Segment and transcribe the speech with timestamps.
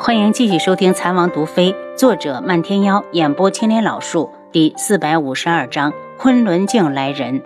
[0.00, 7.42] 欢迎继续收听《残王毒妃》，作者漫天妖，演播青莲老树，第四百五十二章：昆仑镜来人。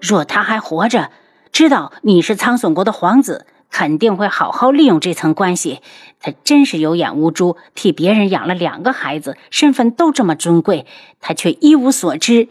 [0.00, 1.10] 若他还活着，
[1.52, 5.82] 知道你是苍隼国的皇子，肯定会好好利用这层关系。
[6.18, 10.84] 他真是有眼无珠，替别人养了两个孩子，身份都这么尊贵，
[11.20, 12.48] 他却一无所知。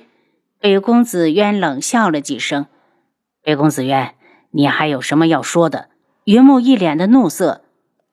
[0.62, 2.68] 北公子渊冷笑了几声
[3.44, 4.16] ：“北公子渊，
[4.52, 5.90] 你还有什么要说的？”
[6.24, 7.62] 云木一脸的怒色。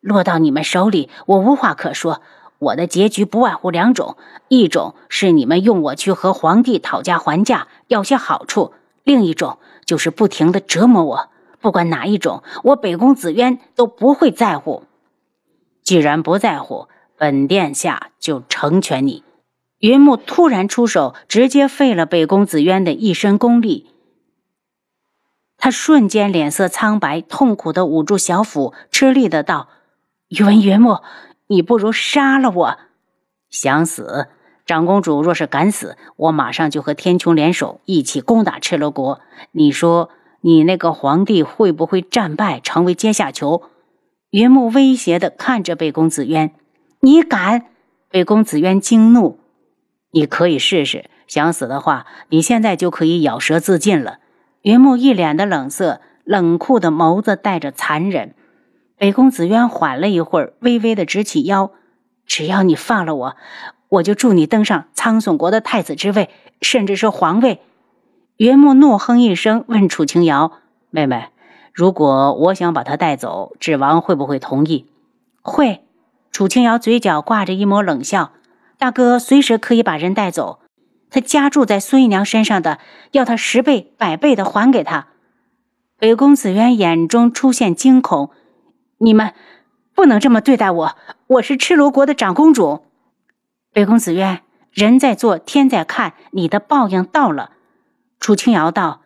[0.05, 2.21] 落到你们手里，我无话可说。
[2.59, 11.31] 我的结局不外乎两种：一种是你们用我去和皇帝讨价还价，要些好处；另一种就是不停的折磨我。
[11.59, 14.85] 不管哪一种，我北宫子渊都不会在乎。
[15.83, 19.25] 既然不在乎，本殿下就成全你。
[19.79, 23.91] 云木突然出手，直接废了北宫子渊的一身功力。
[25.57, 29.69] 他瞬间脸色苍白，痛苦的捂住小腹，吃力的道。
[30.29, 31.01] 宇文云木，
[31.49, 32.79] 你不如杀了我！
[33.51, 34.29] 想死？
[34.67, 39.21] 长公主若是敢死，我马上就和天穹联手，一起攻打赤罗国。
[39.53, 40.09] 你说，
[40.41, 43.65] 你那个皇帝会不会战败，成为阶下囚？
[44.31, 46.55] 云木威胁的看着北宫子渊
[47.01, 47.67] ：“你敢？”
[48.11, 49.39] 北宫子渊惊怒
[50.13, 54.21] ：“你可以试试，想死的话，你现在就可以咬舌自尽了。”
[54.63, 58.35] 云木一脸的冷色，冷酷的眸子带着残忍。
[58.97, 61.73] 北宫子渊缓了一会儿，微微的直起腰。
[62.27, 63.37] 只要你放了我，
[63.89, 66.31] 我就助你登上苍隼国的太子之位，
[66.63, 67.61] 甚至是皇位。
[68.37, 70.53] 云木怒哼一声，问楚清瑶
[70.91, 71.29] ：“妹妹，
[71.73, 74.87] 如果我想把他带走，智王会不会同意？”
[75.43, 75.85] 会。
[76.33, 78.33] 楚清瑶嘴角挂着一抹冷笑
[78.79, 80.61] ：“大哥随时可以把人带走，
[81.11, 82.79] 他家住在孙姨娘身上的，
[83.13, 85.09] 要他十倍、百倍的还给他。”
[85.99, 88.31] 北宫子渊眼中出现惊恐。
[88.99, 89.33] 你们
[89.95, 92.85] 不能这么对待我，我是赤罗国的长公主。
[93.73, 97.51] 北宫子渊，人在做，天在看，你的报应到了。
[98.21, 99.03] 楚清瑶道：“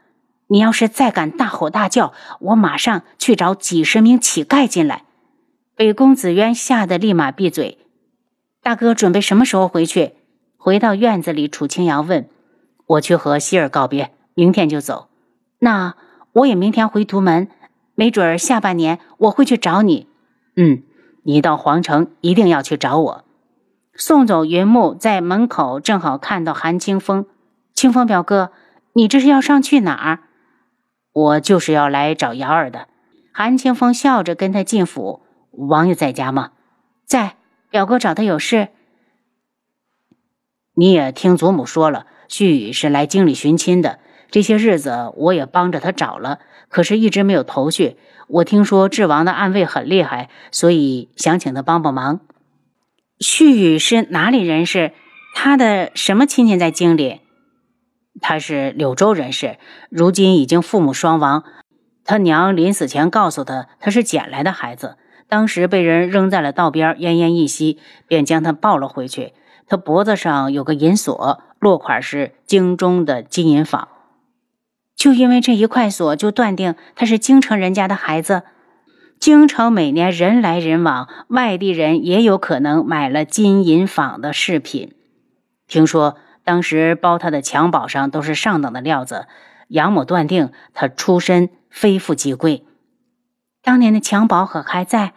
[0.49, 5.05] 你要是再敢大吼大叫，我马上去找几十名乞丐进来。”
[5.75, 7.79] 北宫子渊吓得立马闭嘴。
[8.63, 10.15] 大哥准备什么时候回去？
[10.57, 12.29] 回到院子里，楚清瑶问
[12.87, 15.09] ：“我去和希儿告别，明天就走。
[15.61, 15.95] 那
[16.33, 17.49] 我也明天回图门。”
[17.99, 20.07] 没准儿下半年我会去找你，
[20.55, 20.85] 嗯，
[21.25, 23.25] 你到皇城一定要去找我。
[23.97, 27.27] 送走云木，在门口正好看到韩清风。
[27.75, 28.53] 清风表哥，
[28.93, 30.21] 你这是要上去哪儿？
[31.13, 32.87] 我就是要来找瑶儿的。
[33.33, 35.23] 韩清风笑着跟他进府。
[35.51, 36.53] 王爷在家吗？
[37.05, 37.35] 在。
[37.69, 38.69] 表哥找他有事。
[40.75, 43.99] 你也听祖母说了，旭宇是来京里寻亲的。
[44.31, 47.97] 这些日子我也帮着他找了，可是一直没有头绪。
[48.29, 52.21] 我听说智王的暗卫很厉害，所以想请他帮帮忙。
[53.21, 54.93] 旭宇是哪里人士？
[55.35, 57.21] 他的什么亲戚在京里？
[58.21, 61.45] 他是柳州人士，如今已经父母双亡。
[62.05, 64.97] 他娘临死前告诉他，他是捡来的孩子，
[65.29, 69.33] 当时被人扔在了道边，奄奄一息，便将他抱了回去。
[69.67, 73.89] 他脖子上有个银锁，落款是京中的金银坊。
[74.99, 78.43] 就因为这一块锁，就断定他是京城人家的孩子。
[79.21, 84.95] 京城每年人来人往，外地人也有可能买了金银坊的饰品。
[85.69, 89.27] 听说当时包他的襁褓上都是上等的料子，
[89.69, 92.65] 养母断定他出身非富即贵。
[93.63, 95.15] 当年的襁褓可还在？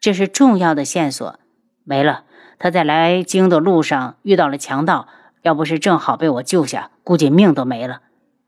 [0.00, 1.38] 这是重要的线索。
[1.84, 2.24] 没了，
[2.58, 5.06] 他在来京的路上遇到了强盗，
[5.42, 8.00] 要不是正好被我救下，估计命都没了。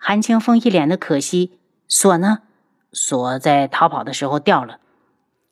[0.04, 1.52] 韩清风一脸的可惜，
[1.86, 2.40] 锁呢？
[2.92, 4.78] 锁在逃跑的时候掉了。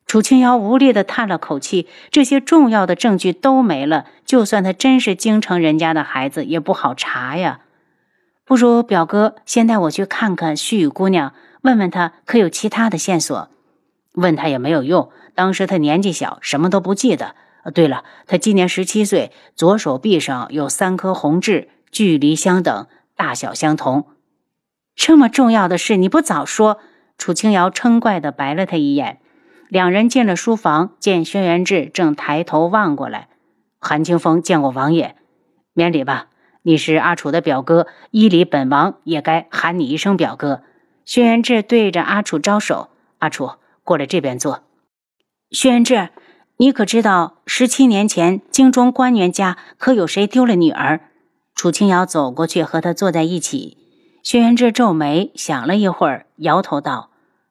[0.09, 7.61] 楚清瑶无力的叹了口气，这些重要的证据都没了，就算他真是京城人家的孩子，也不好查呀。
[8.45, 11.33] 不如表哥先带我去看看旭宇姑娘，
[11.63, 13.51] 问问她可有其他的线索。
[14.15, 17.37] 问她也没有用，当时她年纪小，什么都不记得。
[17.73, 24.07] 对了，她今年十七岁，左手臂上有三颗红痣，距离相等，大小相同。
[24.95, 26.79] 这么重要的事你不早说！
[27.17, 29.21] 楚清瑶嗔怪地白了他一眼。
[29.69, 33.29] 两人进了书房，见轩辕志正抬头望过来。
[33.79, 35.17] 韩清风见过王爷，
[35.73, 36.27] 免礼吧。
[36.63, 40.63] 你是阿楚的表哥，依礼本王也该喊你一声表哥。
[41.05, 43.53] 轩辕志对着阿楚招手：“阿楚，
[43.85, 44.63] 过来这边坐。”
[45.51, 46.11] 轩辕志，
[46.59, 51.01] 你可知道十七年前京中官员家可有谁丢了女儿？
[51.55, 53.80] 楚清瑶走过去和他坐在一起。
[54.23, 57.11] 轩辕志皱眉，想了一会儿，摇头道：“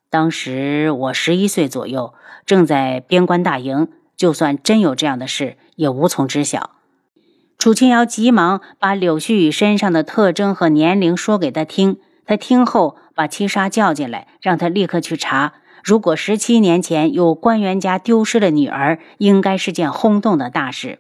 [0.10, 2.14] 当时我十一岁左右，
[2.46, 3.88] 正在边关大营。
[4.16, 6.72] 就算真有这样的事，也无从知晓。
[7.58, 11.98] 楚清瑶急忙把柳絮雨身上的特征和年龄说给他听。
[12.26, 15.54] 他听后，把七杀叫进来，让他立刻去查。
[15.84, 21.00] 如果十七年前有官员家丢失了女儿，应该是件轰动的大事。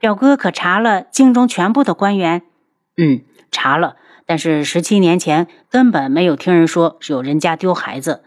[0.00, 2.42] 表哥可查了京中全部的官员？
[2.96, 3.20] 嗯，
[3.52, 3.96] 查了。
[4.30, 8.22] 但是十七年前根本没有听人说有人家丢孩子。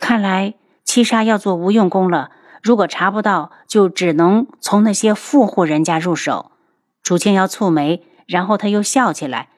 [0.00, 0.54] 看来。
[0.82, 6.50] 七杀要做无用功了，如果查不到，就只能从那些富户人家入手。
[7.04, 9.50] 楚清瑶蹙眉，然后他又笑起来。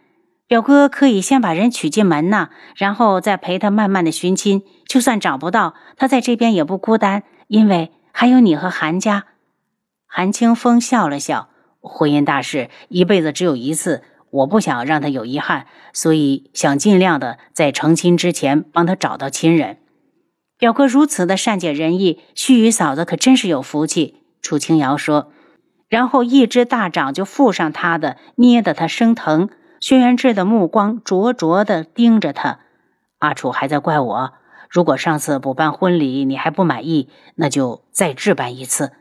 [0.46, 4.62] 表哥可以先把人娶进门呐，然后再陪他慢慢的寻亲。
[4.86, 9.24] 就算找不到，他在这边也不孤单，因为还有你和韩家。
[10.06, 11.48] 韩清风笑了笑，
[11.80, 19.76] 婚姻大事一辈子只有一次，我不想让他有遗憾，所以想尽量的在成亲之前帮他找到亲人。
[20.58, 24.16] 表哥如此的善解人意，须臾嫂子可真是有福气。
[24.40, 25.30] 楚清瑶说，
[25.88, 29.50] 然后一只大掌就附上他的，捏得他生疼。
[29.78, 32.60] 轩辕志的目光灼灼地盯着他。
[33.18, 34.32] 阿楚还在怪我，
[34.70, 38.92] 如果上次补办婚礼你还不满意，那就再置办一次。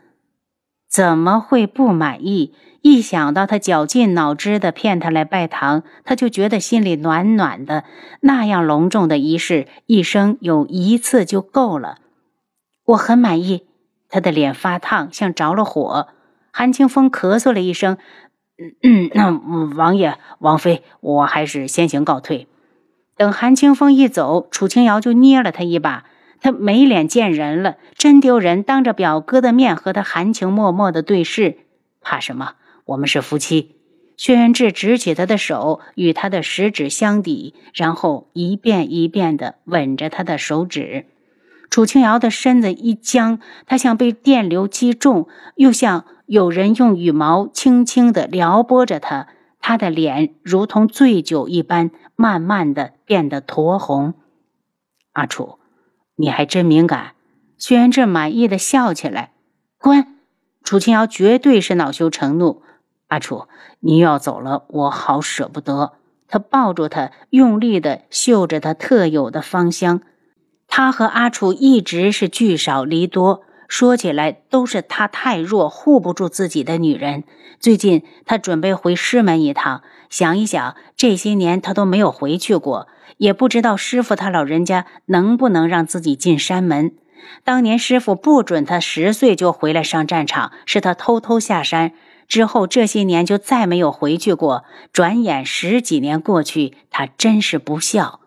[0.92, 2.52] 怎么会不满意？
[2.82, 7.84] 一想到他绞尽脑汁的骗他来拜堂，他就觉得心里暖暖的。
[8.20, 11.96] 那样隆重的仪式，一生有一次就够了。
[12.84, 13.66] 我很满意。
[14.10, 16.08] 他的脸发烫，像着了火。
[16.52, 17.96] 韩清风咳嗽了一声
[18.82, 19.30] ：“嗯，那
[19.74, 22.46] 王爷、王妃，我还是先行告退。”
[23.16, 26.04] 等韩清风一走，楚清瑶就捏了他一把。
[26.42, 28.64] 他没脸见人了，真丢人！
[28.64, 31.58] 当着表哥的面和他含情脉脉的对视，
[32.00, 32.54] 怕什么？
[32.86, 33.76] 我们是夫妻。
[34.16, 41.06] 轩辕志执起他的手，与他的食指相抵，然后一遍一遍地吻着他的手指。
[41.70, 49.28] 楚清瑶的身子一僵，他像被电流击中，又像有人用羽毛轻轻地撩拨着他。
[49.60, 54.14] 他的脸如同醉酒一般，慢慢地变得酡红。
[55.12, 55.60] 阿楚，
[56.22, 57.14] 你还真敏感。
[57.58, 59.32] 轩辕志满意的笑起来。
[59.76, 60.06] 滚！
[60.62, 62.62] 楚清瑶绝对是恼羞成怒。
[63.08, 63.48] 阿楚，
[63.80, 65.94] 你又要走了，我好舍不得。
[66.28, 70.00] 他抱住他，用力的嗅着他特有的芳香。
[70.68, 77.24] 他和阿楚一直是聚少离多，说起来都是他太弱，护不住自己的女人。
[77.58, 82.86] 最近他准备回师门一趟，想一想，这些年他都没有回去过，
[83.22, 86.96] 也不知道师傅他老人家能不能让自己进山门。
[87.44, 91.92] 当年师傅不准他十岁就回来上战场，是他偷偷下山。
[92.26, 94.64] 之后这些年就再没有回去过。
[94.92, 98.18] 转眼十几年过去，他真是不孝。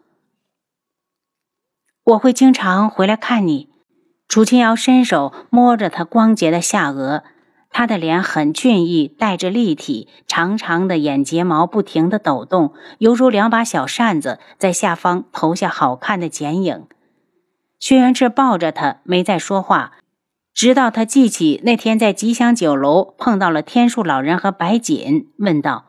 [2.06, 3.68] 我会经常回来看你。
[4.30, 7.24] 楚清瑶伸手摸着他光洁的下颚，
[7.78, 16.88] 他的脸很俊逸，带着立体，长长的眼睫毛不停地抖动，犹如两把小扇子在下方投下好看的剪影。
[17.78, 19.92] 薛元志抱着他，没再说话。
[20.54, 25.88] 直到他记起那天在吉祥酒楼碰到了天树老人和白锦，问道：“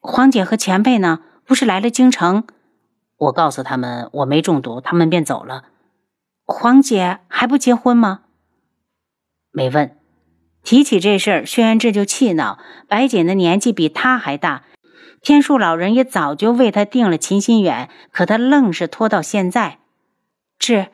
[0.00, 1.20] 黄姐和前辈呢？
[1.46, 2.44] 不是来了京城？”
[3.16, 5.64] 我告诉他们我没中毒，他们便走了。
[6.44, 8.24] 黄姐还不结婚吗？
[9.50, 9.96] 没问。
[10.64, 12.58] 提起这事儿，轩辕志就气恼。
[12.88, 14.64] 白锦的年纪比他还大，
[15.22, 19.78] 天树老人也早就为他定了秦心远，可他愣是拖到现在。
[20.58, 20.88] 志，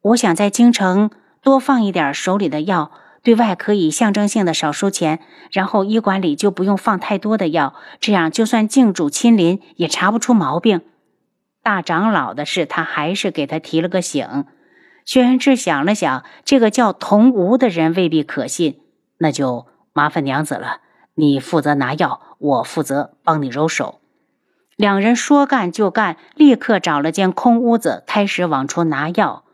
[0.00, 1.10] 我想在京城。
[1.42, 2.90] 多放一点手里的药，
[3.22, 10.82] 对外可以象征性的少收钱，然后医馆里就不用放太多的药，这样就算靖主亲临也查不出毛病。
[11.62, 14.44] 大长老的事，他还是给他提了个醒。
[15.06, 18.78] 薛元志想了想，这个叫童无的人未必可信，
[19.20, 20.80] 那就麻烦娘子了。
[21.14, 24.00] 你负责拿药，我负责帮你揉手。
[24.76, 29.44] 两人说干就干，立刻找了间空屋子，开始往出拿药。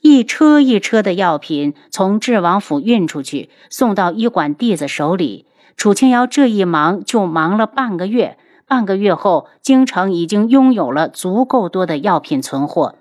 [0.00, 5.46] 一车一车的药品从智王府运出去，送到医馆弟子手里。
[5.76, 8.38] 楚清瑶这一忙就忙了半个月。
[8.66, 12.94] 半个月后，京城已经拥有了足够多的药品存货。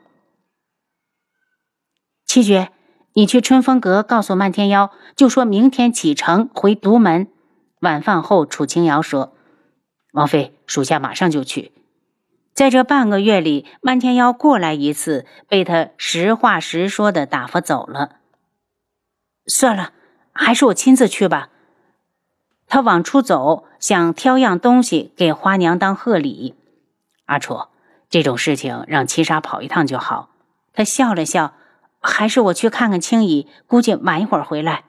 [2.25, 2.71] 七绝，
[3.19, 7.27] 你去春风阁告诉漫天妖，就说明天启程回独门。
[7.81, 9.33] 晚饭后，楚清瑶说
[10.13, 11.73] ：“王妃，属下马上就去。”
[12.55, 18.19] 在这半个月里，漫天妖过来一次，被他实话实说的打发走了。
[19.47, 19.91] 算了，
[20.31, 21.49] 还是我亲自去吧。
[22.67, 26.55] 他往出走，想挑样东西给花娘当贺礼。
[27.25, 27.65] 阿楚，
[28.09, 30.29] 这种事情让七杀跑一趟就好。
[30.71, 31.55] 他笑了笑，
[31.99, 34.85] 还是我去看看青姨，估计晚一会儿回来。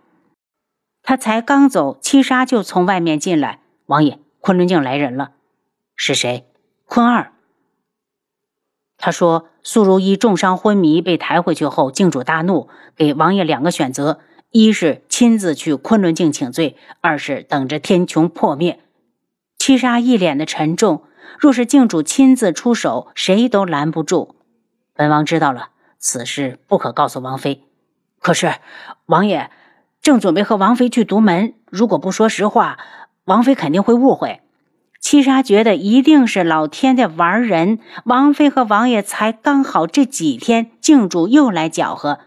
[1.03, 3.61] 他才刚走，七杀就从外面进来。
[3.87, 5.33] 王爷，昆仑镜来人了。
[5.97, 6.47] 是谁？
[6.87, 7.33] 坤二。
[8.97, 18.79] 他说：“苏如意重伤昏迷，被抬回去后，镜主大怒，给王爷两个选择：一是亲自去昆仑镜请罪，二是等着天穹破灭。”
[19.59, 21.05] 七杀一脸的沉重。
[21.39, 24.35] 若是镜主亲自出手，谁都拦不住。
[24.95, 25.71] 本王知道了，
[26.01, 27.63] 此事不可告诉王妃。
[28.19, 28.55] 可是，
[29.07, 29.51] 王爷
[30.03, 32.79] 正准备和王妃去独门，如果不说实话，
[33.27, 34.41] 王妃肯定会误会。
[35.01, 42.21] 七杀觉得一定是老天在玩人，王妃和王爷才刚好这几天，镜主又来搅和。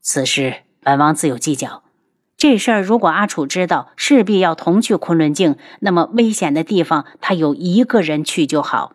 [0.00, 1.82] 此事本王自有计较。
[2.36, 8.92] 这事儿如果阿楚知道，势必要同去昆仑镜，那么危险的地方他有一个人去就好。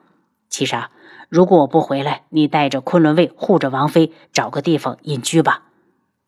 [0.47, 0.91] 七杀，
[1.31, 5.63] 如果我不回来，你带着昆仑卫护着王妃，找个地方隐居吧。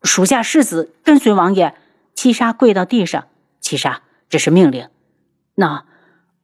[0.02, 1.74] 属下誓死跟随王爷。
[2.14, 3.26] 七杀跪到地上。
[3.60, 4.88] 七杀，这是命令。
[5.56, 5.84] 那。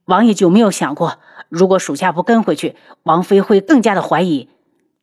[0.05, 4.49] 王爷就没有想过，如果属下不跟回去，王妃会更加的怀疑。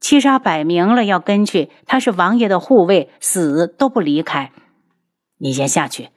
[0.00, 4.52] 七杀摆明了要跟去，他是王爷的护卫，死都不离开。
[5.38, 6.10] 你先下去。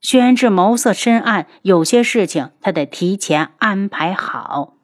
[0.00, 4.77] 轩辕志眸色深暗，有些事情他得提前安排好。